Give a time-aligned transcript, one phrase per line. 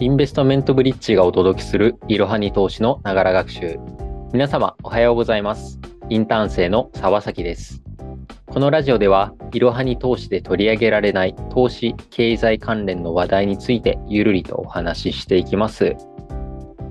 [0.00, 3.78] インベストメントブリッジがお届けするいろはに投資のながら学習。
[4.32, 5.78] 皆様おはようございます。
[6.10, 7.80] インターン生の沢崎です。
[8.46, 15.94] このラジオでは、いろはに投資で取り上げられない投資、経済関連の話題についてゆるりとお話ししていきます。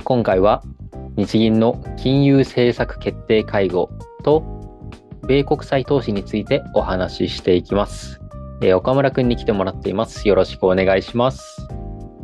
[0.05, 0.63] 今回は、
[1.17, 3.89] 日銀の金融政策決定会合
[4.23, 4.43] と、
[5.27, 8.21] 米国債投資についてお話ししていきます。
[8.61, 10.25] え岡村くんに来てもらっています。
[10.25, 11.67] よろしくお願いします。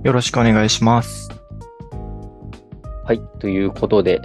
[0.04, 1.30] よろしくお願いします。
[3.04, 3.22] はい。
[3.40, 4.22] ということで、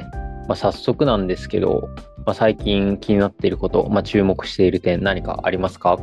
[0.46, 1.88] まあ、早速なんですけど、
[2.24, 5.98] まあ、最近気になっていること、まあ、注目している点何かありますか？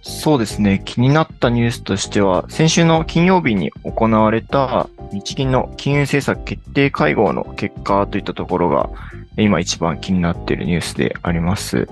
[0.00, 0.82] そうですね。
[0.84, 8.90] 気になったニュースとしては、先週の金曜日に行われた日銀の金融政策決定会合の結果といったところが、
[9.36, 11.88] 今一番気になっているニュースであります。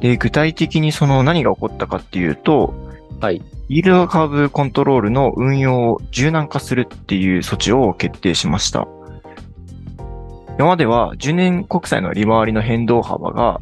[0.00, 2.74] で、具体的にその何が起こったかっていうと、
[3.20, 3.42] はい。
[3.68, 8.86] イールドカーブコントロールの運用を柔軟化するっていう措置を決定しました。
[10.56, 13.60] 今までは10年国債の利回りの変動幅が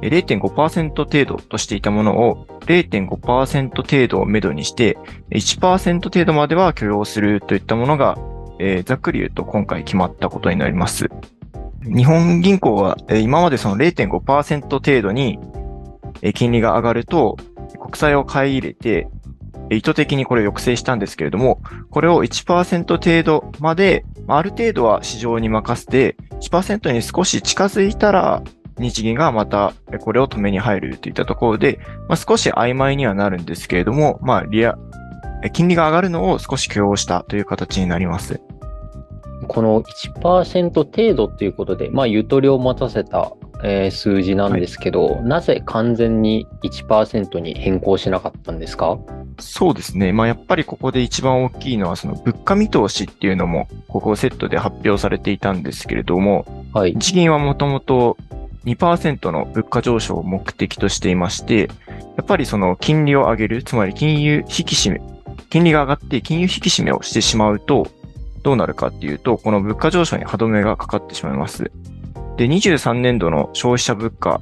[0.00, 4.98] 0.5%程度としていたものを0.5%程度をめどにして
[5.30, 8.16] 1%程度までは許容するといったものが、
[8.58, 11.08] えーざっくり言うと今回決まったことになります。
[11.84, 15.38] 日本銀行は今までその0.5%程度に
[16.34, 17.36] 金利が上がると
[17.80, 19.08] 国債を買い入れて
[19.74, 28.42] 意図的にこれを抑制したんですけれども、これを1%程度まで、ある程度は市場に任せて、1%に少し近づいたら、
[28.78, 31.78] 日銀がまたこれを止めに入るといったところで、
[32.08, 34.76] まあ、少し曖昧にはなるんですけれども、まあ、リア、
[35.52, 38.40] 金利が上がるのを少し許容したという形になります。
[39.48, 48.98] この1%程度ということで、まあ、ゆとりを持たせた、えー数字なんですけど、なぜ完全に1%に変更しなかったんですか？
[49.38, 50.12] そうですね。
[50.12, 56.92] まあ、やっぱりここで一番大きいのは、その物価見通しっていうのも、ここセットで発表されていたんですけれども、はい。
[56.92, 58.16] 日銀はもともと
[58.64, 61.70] 2%の物価上昇を目的としていまして、
[62.16, 65.02] やっぱりその金利を上げる、つまり金融引き締め、
[65.50, 67.86] 金利が上がって金融引き締めをしてしまうと、
[68.42, 71.70] どうなるかっていうと、この物価上昇に歯止めがかかってしまいます。
[72.36, 74.40] で、23年度の消費者物価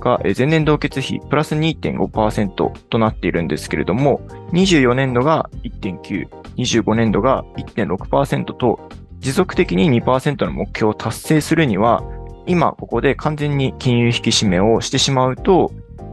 [0.00, 4.20] が前年同月比プラス2.5%となっているんですけれども、
[4.52, 8.88] 24年度が1.9、25年度が1.6%と、
[9.18, 12.02] 持続的に2%の目標を達成するには、
[12.46, 15.72] 今ここで完全に金融引き締めをしてしまうと、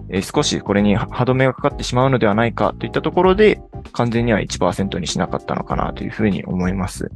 [0.10, 3.60] え少しこれに歯止めがかかってしまうのではないかといったところで、
[3.94, 7.10] 完全には1%にしなかったのかなというふうに思います。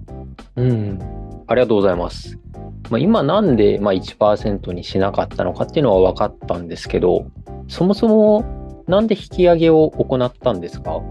[0.56, 1.00] うん。
[1.47, 2.40] ありがとうございます。
[2.90, 7.25] まあ、今なんでまあ1%にしなかったのかっていうのは分かったんですけど、
[7.67, 11.01] そもそもなんで引き上げを行ったんですか？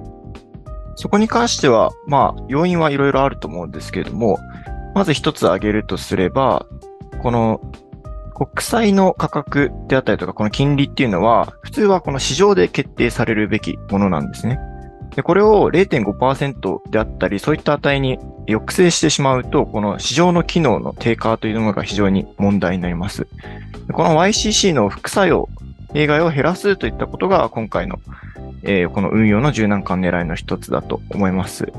[0.96, 4.38] そこに関しては、まあ、要因はいろいろあると思うんですけれども、
[4.96, 6.66] まず一つ挙げるとすれば、
[7.22, 7.60] この
[8.34, 14.58] 国債の価格であったりとか、この金利っていうのは、普通はこの市場で決定されるべきものなんですね。
[15.18, 23.26] で、これを0.5%であったり、そういった値に抑制してしまうと、この市場の機能の低下というのが非常に問題になります。
[23.92, 25.48] この YCC の副作用、
[25.92, 27.98] 弊害を減らすといったことが今回の
[28.62, 31.72] えーこの運用の柔軟化狙いの一つだと思います。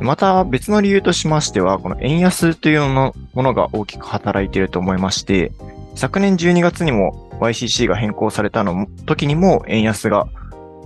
[0.00, 5.52] また別の理由としましては、この円安というのものが大きく働いていると思いまして、
[5.94, 10.26] 昨年12月にも YCC が変更されたの時にも円安が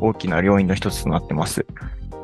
[0.02, 1.66] 大きな要因の一つとなってます。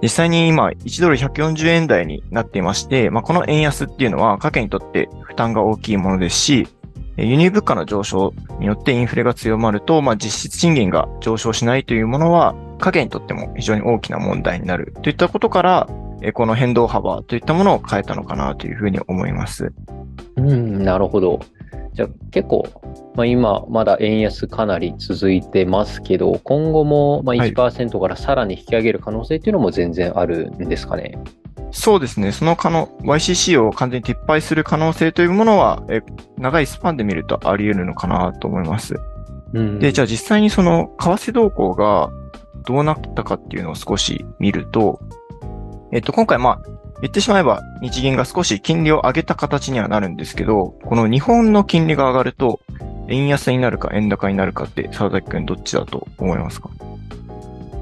[0.02, 6.68] 実際に今1ドル140円台になっていまして、まあ、この円安っていうのは家計にとって負担が大きいものですし、
[7.16, 15.88] 輸入物価の上昇によってインフレが強まると、まあ、実質賃金が上昇しないというものは、家計にとっても非常に大きな問題になるといったことから、
[16.34, 19.72] この変動幅といったものを変えたのかなというふうに思います。
[20.36, 21.40] うん、なるほど。
[21.98, 22.64] じゃあ結構、
[23.16, 31.18] まあ、今まだ円安かなり続いてますけど、今後もまあはい1%からさらに引き上げる可能性っていうのも全然あるんですかね？
[31.72, 32.30] そうですね。
[32.30, 36.02] その可能、YCC を完全に撤廃する可能性というものは、えー
[36.38, 38.94] 長いスパンで見るとあり得るのかなと思います。
[39.54, 42.12] うん、で、じゃあ実際にその為替動向が
[42.64, 45.00] どうなったかっていうのを少し見ると、
[45.90, 52.60] えっと、今回まあ、言ってしまえば日銀が少し金利を上げた形にはなるんですけど、この日本の金利が上がると、
[53.08, 56.70] 円安になるか円高になるかって、沢崎くんどっちだと思いますか？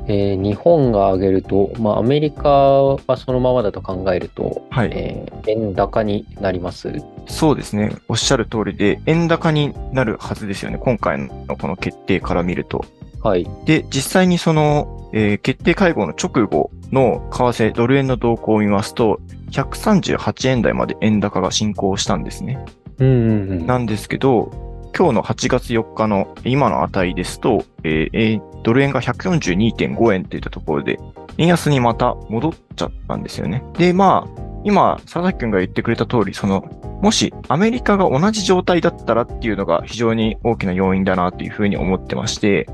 [0.09, 6.93] えー日本が上げると、まあ、アメリカはそのままだと考えると、はいえー円高になります。
[7.27, 7.97] そうですね。
[8.09, 10.79] おっしゃる通りで、円高になるはずですよね。
[10.79, 12.85] 今回のこの決定から見ると。
[13.27, 13.45] はい。
[13.65, 19.21] で、実際にその、えー決定会合の直後の為替、ドル円の動向を見ますと、
[19.51, 22.65] 138円台まで円高が進行したんですね。
[22.99, 23.67] うんうんうん。
[23.67, 24.53] なんですけど、
[24.97, 30.99] 今日の8月4日の今の値ですと、えーえードル円が142.5円といったところで、
[31.39, 33.63] 円安にまた戻っちゃったんですよね。
[33.79, 36.65] で、まあ、今、佐々木くんが言ってくれた通り、その、
[37.01, 42.67] もしアメリカが同じ状態だったらっていうのが非常に大きな要因だなというふうに思ってまして、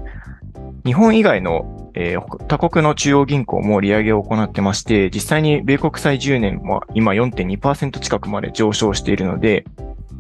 [0.85, 9.65] 日本以外の、えー他国の中央銀行も利上げを行ってまして、実際に米国債10年は今4.2%近くまで上昇しているので、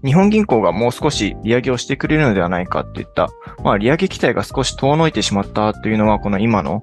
[0.04, 3.28] 日本銀行がもう少し利上げをしてくれるのではないかっていった、
[3.62, 6.82] まあ、利上げ期待が少し遠のいてしまったというのは、この今の、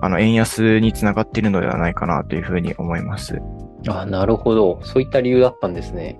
[0.00, 3.40] あの、円安につながっているのではないかなというふうに思います。
[3.86, 4.80] あ、なるほど。
[4.82, 6.18] そういった理由だったんですね。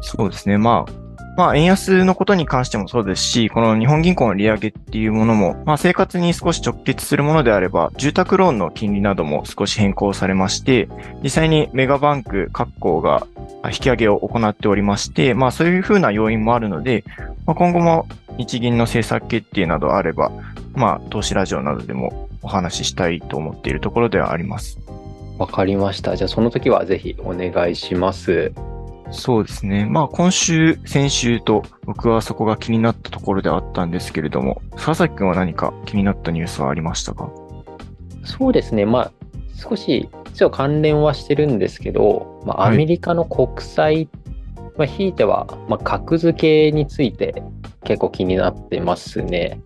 [0.00, 0.58] そうですね。
[0.58, 0.92] まあ、
[1.36, 10.88] まあ、円安のことに関してもそうですし、この日本銀行の利上げっていうものも、まあ、生活に少し直結するものであれば、住宅ローンの金利なども少し変更されまして、
[11.22, 13.26] 実際にメガバンク各行が
[13.66, 17.04] 引き上げを行っておりまして、まあ、そういうふうな要因もあるので、
[17.46, 18.06] まあ、今後も
[18.36, 20.30] 日銀の政策決定などあれば、
[20.74, 24.78] まあ、投資ラジオなどでもお話ししたいと思っているところではあります。
[25.38, 26.14] わかりました。
[26.14, 28.52] じゃあその時はぜひお願いします。
[29.12, 29.86] そうですね。
[29.86, 37.30] まあ今週、先週と僕はそこが気になったところであったんですけれども、佐々木くんは何か気になったニュースはありましたか？
[38.24, 38.84] そうですね。
[38.86, 39.12] まあ
[39.54, 44.08] 少し一応関連はしてるんですけど、まあ、アはいメリカの国債、
[44.76, 47.42] まあ、ひいては、まあ、格付けについて
[47.84, 49.60] 結構気になってますね。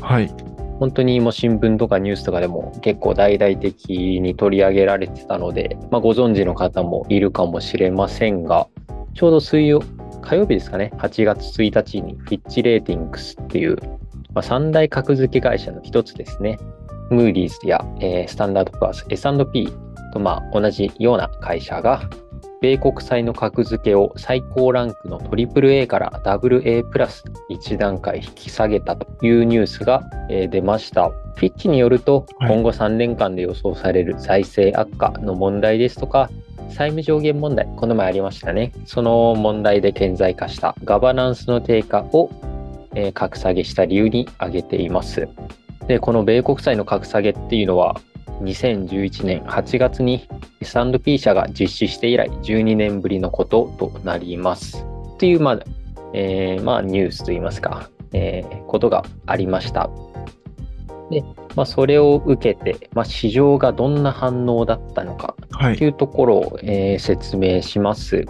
[0.00, 0.34] はい。
[0.78, 8.68] 本当にもう新聞とかニュースとかでも結構大々的に取り上げられてたので、まあ、ご存知の方もいるかもしれませんが、
[9.14, 9.82] ちょうど水曜、
[10.22, 13.76] 火曜日ですかね、8月1日にフィッチレーティングスっていう、
[14.32, 16.58] まあ、三大格付け会社の一つですね、
[17.10, 19.68] ムーディーズや、えースタンダードプラス S&P
[20.12, 22.08] とまあ同じような会社が、
[22.60, 31.10] 米国債の格付けを最高ランクの AAA から AA プラス1段階引き下げたというニュースが、えー出ました。
[31.10, 36.30] フィッチによると、はい今後3年間で予想される財政悪化の問題ですとか、
[36.70, 38.72] 債務上限問題、この前ありましたね。
[38.86, 42.30] その問題で顕在化したガバナンスの低下を、
[42.96, 45.28] えー格下げした理由に挙げています。
[45.86, 48.00] で、この米国債の格下げっていうのは、
[48.42, 50.28] 2011年8月に
[50.60, 54.84] S&P 社が実施して以来12年ぶりのこととなります。
[55.14, 55.60] っていう、まあ、
[56.14, 59.90] えーまあ、ニュースといいますか、えーことがありました。
[61.10, 61.22] で、
[61.56, 65.76] まあ、それを受けて、まあ、市場がどんな反応だったのかはい。
[65.76, 68.24] というところを、えー説明します。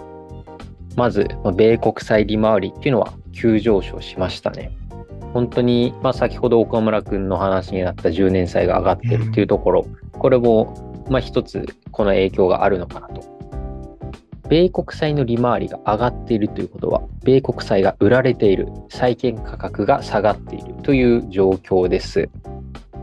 [0.95, 4.78] まず、まあ米国債利回りっていうのは急上昇しましたね。
[5.33, 13.39] 本当に、まあ、先ほど岡村君の話になった10年債が上がってるっていうところ、これも、まあ、一つこの影響があるのかなと。
[14.49, 22.27] 米国債の利回りが上がっているということは、米国債が売られている、債券価格が下がっているという状況です。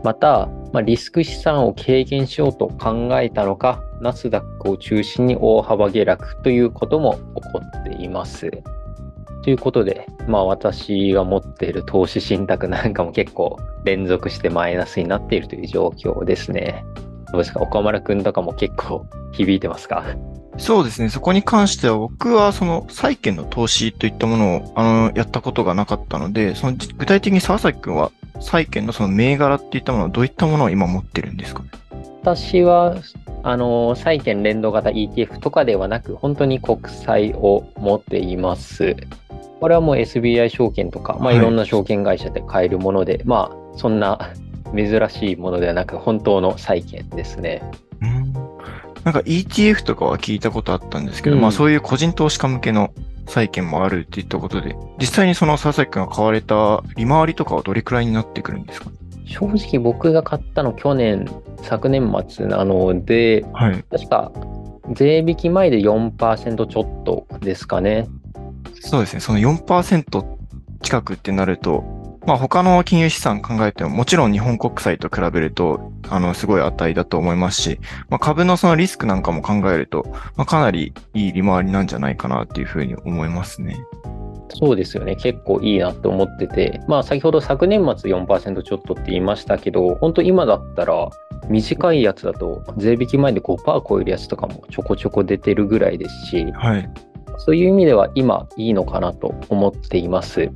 [0.03, 7.19] また、まあ、リスク資産を軽減しようと考えたのか、ナスダックを中心に大幅下落ということも起
[7.53, 8.51] こっています。
[9.47, 16.83] ということで、まあ私が持っている投資信託なんかも結構連続してマイナスになっているという状況ですね。
[17.31, 17.61] どうですか？
[17.61, 20.03] 岡村くんとかも結構 響いてますか？
[20.57, 21.07] そうですね。
[21.07, 28.11] そこに関しては僕はその債券の投資といったものをあのやったことがなかったので、その具体的に沢崎くんは
[28.41, 31.63] 債券のその銘柄っていったものはどういったものを今持ってるんですか？
[32.21, 32.97] 私は、
[33.43, 38.97] あの、債券連動型 ETF とかではなく、本当に国債を持っています。
[39.59, 44.19] これはもう SBI 証券とか、まあ、はいいろんな証券会社で買えるもので、まあ、そんな
[44.75, 47.63] 珍しいものではなく、本当の債券ですね。
[48.01, 48.33] うん
[49.03, 52.91] なんか ETF とかは聞いたことあったんですけど、うんまあそういう個人投資家向けの
[53.25, 58.89] 債券もあるっていったことで、実際にその佐々木くんが買われた利回りとかはどれくらいになってくるんですか？
[59.25, 61.25] 正直僕が買ったの去年、
[61.61, 63.83] 昨年末なので、はい。
[63.89, 64.31] 確か
[64.93, 68.07] 税引き前で4%ちょっとですかね。
[68.81, 69.19] そうですね。
[69.19, 70.25] その4%
[70.81, 77.79] 近くってなると、まあ他の金融資産考えても、もちろん日本国債と比べると、あの、すごい値だと思いますし、
[78.09, 80.05] まあ株のそのリスクなんかも考えると、
[80.35, 83.77] まあかなりいい利回りなんじゃないかなっていうふうに思いますね。
[84.49, 85.15] そうですよね。
[85.15, 91.09] 結構いいなって思ってて、まあ先ほど昨年末4%ちょっとって言いましたけど、本当今だったら
[91.49, 96.89] 短いやつだと税引き前で5%超えるやつとかもちょこちょこ出てるぐらいですし、はい。
[97.37, 100.49] そういう意味では今いいのかなと思っています。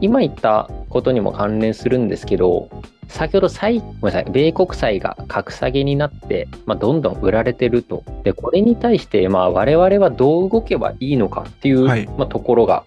[0.00, 2.68] 今言ったことにも関連するんですけど、
[3.08, 8.02] 先ほど債、ごめんなさい、米国債が格下げになって、まあ、どんどん売られてると。
[8.24, 12.84] で、これに対して、まあ、我々はどう動けばいいのかっていう、はいまあ、ところが、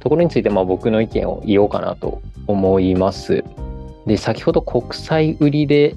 [0.00, 3.42] ところについて、まあ、僕の意見を言おうかなと思います。
[4.06, 5.96] で、先ほど国債売りで、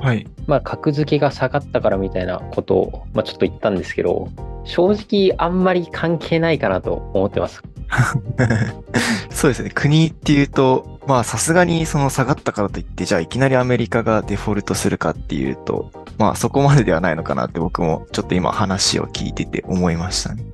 [0.00, 0.26] はい。
[0.46, 4.28] まあ、格付けが下がったからみたいなことを、まあ、ちょっと言ったんですけど、
[4.64, 7.62] 正直あんまり関係ないかなと思ってます。
[9.30, 9.70] そうですね。
[9.72, 20.44] 国っていうと、まあさすがにその下がったからといって、じゃあいきなりアメリカがデフォルトするかっていうと、まあそこまでではないのかなって僕もちょっと今話を聞いてて思いましたね。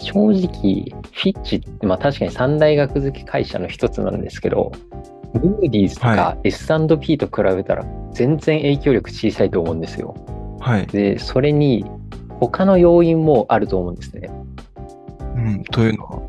[0.00, 4.72] 正直、フィッチって、まあ確かに三大学付け会社の一つなんですけど、
[5.34, 10.14] ムーディーズとかは S&P と比べたら全然影響力小さいと思うんですよ。
[10.60, 10.86] はい。
[10.86, 11.84] で、それに
[12.40, 14.30] 他の要因もあると思うんですね。
[15.36, 15.64] うん。
[15.64, 16.22] というのは、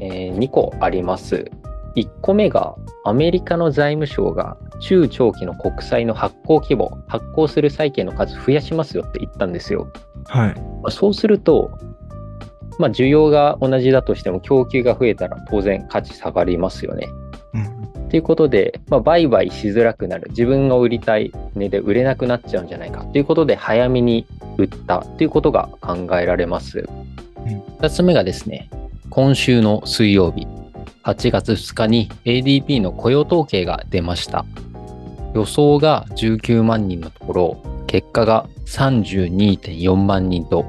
[0.00, 1.50] え2個あります。
[1.96, 9.92] 1個目がアメリカの財務省が中長期の国債の発行規模、発行する債券の数増やしますよって言ったんですよ。
[10.26, 10.54] はい。
[10.54, 11.70] まあそうすると、
[12.78, 17.08] まあ、需要が同じだとしても供給が増えたら当然価値下がりますよね。
[17.54, 18.08] うん。
[18.08, 20.28] ということで、まあ、売買しづらくなる。
[20.30, 24.26] 自分が売りたい値で売れなくなっちゃうんじゃないかということで、早めに
[24.56, 26.88] 売ったということが考えられます。
[27.80, 28.70] 2つ目がですね、
[29.10, 30.46] 今週の水曜日、
[31.04, 34.44] 8月2日に ADP の雇用統計が出ました。
[35.34, 40.64] 予想が19万人のところ、結果が32.4万人と、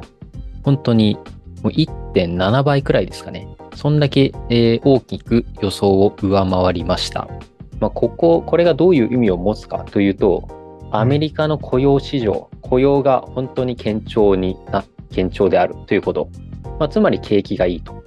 [0.63, 1.17] 本当に
[1.65, 3.47] もう1.7倍くらいですかね。
[3.73, 7.27] そんだけ、えー大きく予想を上回りました。
[7.79, 10.47] まあ、ここ、これがどういう意味を持つかというと、
[10.91, 16.29] アメリカの雇用市場、雇用が本当に堅調にな、堅調であるということ。
[16.79, 18.03] まあ、つまり景気がいいと。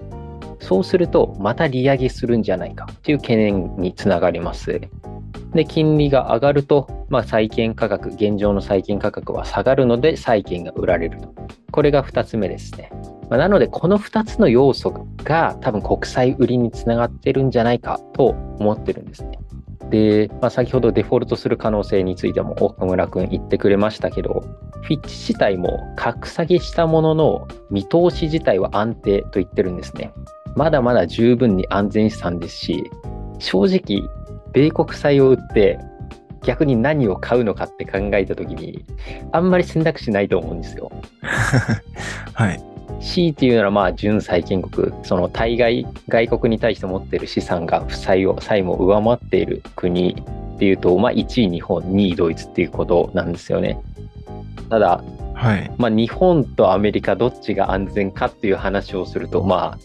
[0.60, 4.80] そうすると、また利上げするんじゃないかという懸念につながります。
[5.52, 11.34] で、金利が上がると、まあ、債券価格、現状の債券価格は下がるので、債券が売られると。
[11.72, 12.92] これが2つ目ですね。
[13.30, 19.38] まあなので、この2つの要素が多分国債売りにつながってるんじゃないかと思ってるんですね。
[19.90, 24.44] で、まあ、先ほどデフォルトする可能性についても岡村君言ってくれましたけど、
[24.82, 30.12] フィッチ自体も格下げしたものの見通し自体は安定と言ってるんですね。
[30.56, 32.90] まだまだ十分に安全資産ですし、
[33.38, 34.08] 正直、
[34.52, 35.78] 米国債を売って
[36.42, 38.84] 逆に何を買うのかって考えたときに、
[39.32, 40.90] あんまり選択肢ないと思うんですよ。
[42.32, 42.77] はい。
[43.00, 50.16] C っていうのはまあ純債権国、その対外、外国に対して持っている資産が負債を、債務を上回っている国
[50.56, 53.80] っていうと、まあ1位日本、2位ドイツっていうことなんですよね。
[54.68, 55.02] ただ、
[55.34, 55.70] はい。
[55.78, 59.78] まあ日本とアメリカどっちが安全かっていう話をすると、まあ、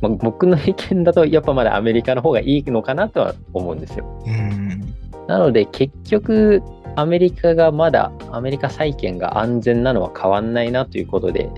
[0.00, 4.22] まあ、僕の意見だとやっぱまだアメリカの方がいいのかなとは思うんですよ。
[4.26, 4.94] うん。
[5.26, 6.62] なので結局
[6.96, 11.50] アメリカがまだアメリカ債券が安全なのは変わんないなということで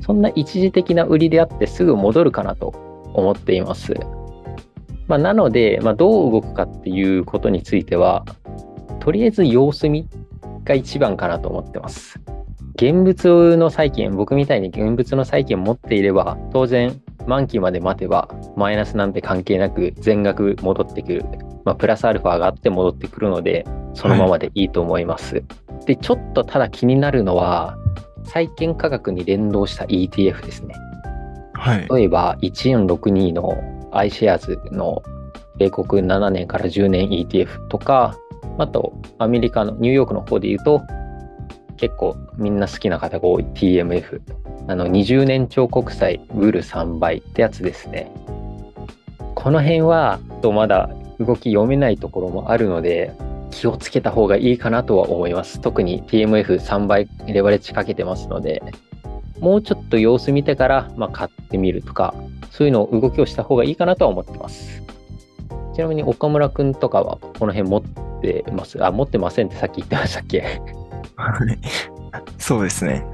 [0.00, 2.68] そんな一時的な売りであってすぐ戻るかなと
[3.14, 3.94] 思っています。
[5.08, 8.24] まあ、なので、まあ、どう動くかっていうことについては
[9.00, 10.06] とりあえず様子見
[10.64, 12.20] が一番かなと思ってます。
[12.76, 21.24] 現物の債券、僕みたいに現物の債券持っていれば、当然満期まで待てば、マイナスなんて関係なく全額戻ってくる。
[21.64, 25.42] まあ、プラスアルファがあって戻ってくるので、そのままでいいと思います。
[25.86, 27.76] で、ちょっとただ気になるのは、
[28.24, 30.74] 債券価格に連動した ETF ですね。
[31.54, 31.88] はい。
[31.90, 33.62] 例えば、1462の
[33.92, 35.02] iShares の
[35.58, 38.16] 米国7年から10年 ETF とか、
[38.58, 40.82] あと、アメリカのニューヨークの方で言うと、
[41.76, 44.20] 結構みんな好きな方が多い TMF。
[44.68, 48.10] あの、20年超国債ブル3倍ってやつですね。
[49.34, 53.12] この辺は、とまだ動き読めないところもあるので、
[53.50, 55.60] 気をつけた方がいいかなとは思います。
[55.60, 58.62] 特に TMF3 倍レバレッジかけてますので、
[59.40, 62.14] もうちょっと様子見てから、まあ、買ってみるとか、
[62.50, 64.82] そういうのを動きをした方がいいかなとは思ってます。
[65.74, 67.82] ちなみに岡村くんとかはこの辺持っ
[68.20, 68.84] てます？
[68.84, 70.40] あ、持ってませんってさっき言ってましたっけ？
[71.16, 71.58] はい
[72.38, 73.04] そうですね。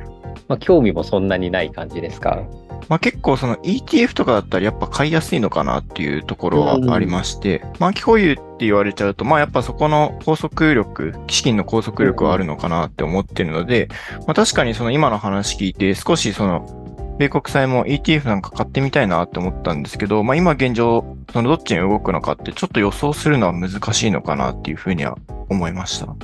[0.49, 2.43] まあ、興味もそんなにない感じですか？
[2.89, 13.89] まあ結構その ETF とかだったらやっぱ買いやすいのかなっていうところはありまして、満期保有って言われちゃうと、まあやっぱそこの拘束力、資金の拘束力はあるのかなって思ってるので、
[14.27, 25.17] まあ確かにその今の話聞いて少しその米国債も ETF なんか買ってみたいなって思ったんですけど、まあ今現状、そのどっちに動くのかってちょっと予想するのは難しいのかなっていうふうには
[25.49, 26.15] 思いました。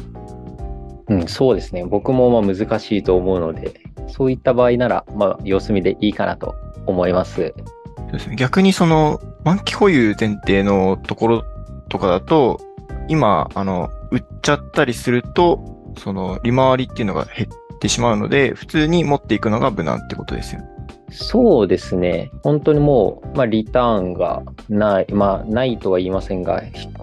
[1.09, 1.85] うん、そうですね。
[1.85, 6.55] 僕もまあ難しいと思うので、そういった場合なら、まあ様子見でいいかなと
[6.87, 7.55] 思います。
[7.97, 8.37] そうですね。
[8.37, 11.45] 逆にその満期保有前提のところ
[11.89, 12.61] とかだと、
[13.09, 20.69] 今、あの、売っちゃったりすると、その、利回りっていうのが減ってしまうので、普通に持っていくのが無難ってことですよね。
[21.11, 22.31] そうですね。
[22.43, 26.63] 本当にもう、まあ、リターンがない、まあ、ないとは言いませんが、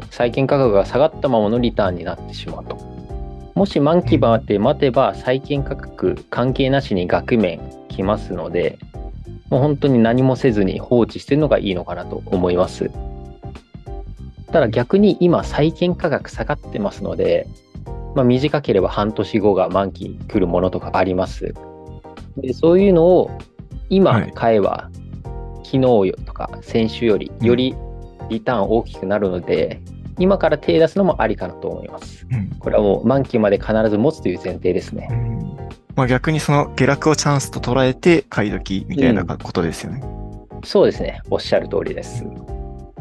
[0.10, 2.99] 債券価格が下がったままのリターンになってしまうと。
[3.60, 8.80] もし満期まで待てば、債券価格関係なしに額面きますので、
[9.50, 12.90] もう本当に何もせずに放置してるのがいいのかなと思います。
[14.54, 17.48] ただ逆に今、債券価格下がってますので、
[18.16, 21.54] まあ、短ければ半年後が満期来るものとかあります。
[22.38, 23.30] でそういうのを
[23.90, 24.90] 今買えば、
[25.66, 27.76] 昨日よとか先週よりより
[28.30, 29.89] リターン大きくなるので、うん、
[30.20, 32.28] 今から手出すのもありかなと思います。
[32.32, 35.08] うん、これはもう満期まで必ず持つという前提ですね。
[35.10, 35.58] うん、
[35.96, 40.04] まあ、逆にその下落をチャンスと捉えて買い時みたいなことですよね。
[40.64, 41.22] そうですね。
[41.30, 42.26] おっしゃる通りです。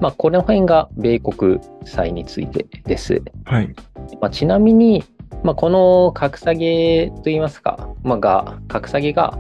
[0.01, 3.21] まあ、この辺が米国債についてです。
[3.45, 3.75] はい。
[4.21, 5.05] まあ、ちなみに、
[5.43, 9.37] まあ、この格下げといいますか、まあ、が、格下げが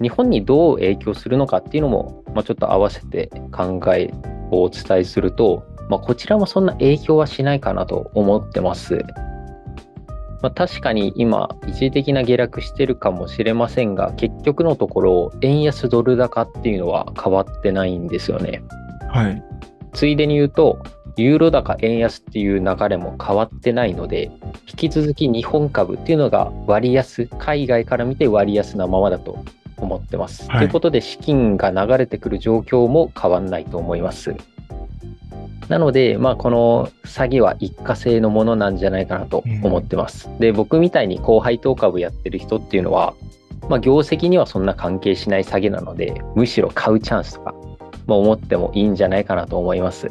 [0.00, 4.12] 日本にどう影響するのかっていうのも、まあ、ちょっと合わせて考え
[4.50, 9.04] をお伝えすると、まあ、こちらもそんな影響はしないかなと思ってます。
[10.40, 18.62] まあ、確かに今、一時的な下落してるかもしれませんが、結局のところ、円安ドル高っていうのは変わってないんですよね。
[19.08, 19.42] はい。
[19.92, 20.78] ついでに言うと、
[21.16, 24.30] ユーロ高円安っていう流れも変わってないので、
[24.68, 29.44] 引き続き日本株っていうのが割安、海外から見て割安なままだと
[29.76, 30.46] 思ってます。
[30.46, 34.36] と、はい、いうことで、資金が流れてくる状況も変わんないと思います。
[35.68, 40.28] なので、まあ、この詐欺は一過性のものなんじゃないかなと思ってます。
[40.28, 43.14] うん、で、僕みたいに高配当株やってる人っていうのは、
[43.68, 47.54] まあ、業績にはそんな関係しない詐欺なので、むしろ買うチャンスとか、
[48.06, 50.08] まあ、思ってもいいんじゃないかなと思います。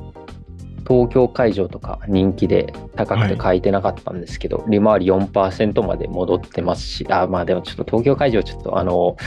[0.87, 9.17] 東京会場とか人気で高くて買えてなかったんですけど、はい、利回り4%まで戻ってますし、あ、まあでもちょっと東京会場ちょっとあの、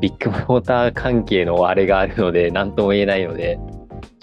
[0.00, 3.58] ビッグモーター関係のあれがあるので、なんとも言えないので、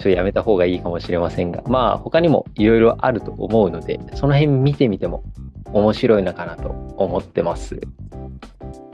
[0.06, 5.24] ちょっとやめた方がいいかもしれませんが、まあ他にもいろいろあると思うので、その辺見てみても
[5.72, 7.80] 面白いのかなと思ってます。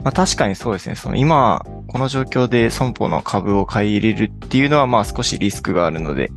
[0.03, 0.95] まあ確かにそうですね。
[0.95, 6.31] その今、この状況で損保の株を買い入れるっていうのはまあ少しリスクがあるので、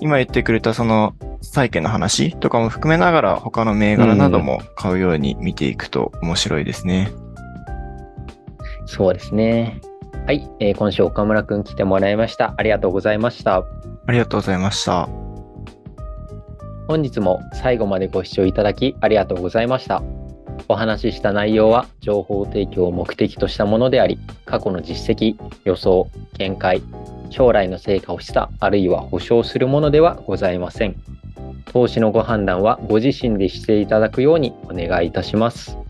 [0.00, 7.10] 今言ってくれたその債券の話とかも含めながら他の銘柄なども買うように見ていくと面白いですね。
[8.80, 9.80] うん、そうですね。
[10.24, 12.54] はい、えー、今週岡村くん来てもらいました。
[12.56, 13.64] ありがとうございました。
[14.06, 15.08] ありがとうございました。
[16.86, 20.00] 本日も最後までご視聴いただきありがとうございました。
[20.68, 26.08] お話しした内容は情報提供を目的としたものであり、過去の実績、予想、
[26.38, 26.82] 見解、
[27.30, 30.94] 将来の成果をしたあるいは保証するものではございません。
[31.72, 35.81] 投資のご判断はご自身でしていただくようにお願いいたします。